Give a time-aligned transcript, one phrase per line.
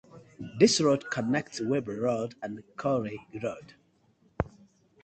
[0.57, 3.75] This road connects Weber Road and Corey Road.